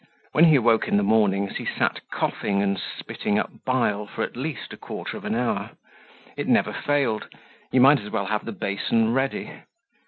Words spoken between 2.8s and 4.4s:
spitting up bile for at